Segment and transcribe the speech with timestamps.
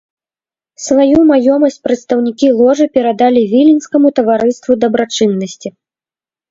[0.85, 5.69] Сваю маёмасць прадстаўнікі ложы перадалі віленскаму таварыству дабрачыннасці.